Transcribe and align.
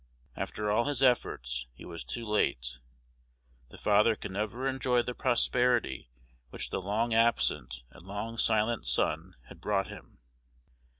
After 0.35 0.71
all 0.71 0.85
his 0.85 1.03
efforts, 1.03 1.67
he 1.75 1.85
was 1.85 2.03
too 2.03 2.25
late: 2.25 2.79
the 3.69 3.77
father 3.77 4.15
could 4.15 4.31
never 4.31 4.67
enjoy 4.67 5.03
the 5.03 5.13
prosperity 5.13 6.09
which 6.49 6.71
the 6.71 6.81
long 6.81 7.13
absent 7.13 7.83
and 7.91 8.01
long 8.01 8.39
silent 8.39 8.87
son 8.87 9.35
had 9.49 9.61
brought 9.61 9.89
him. 9.89 10.17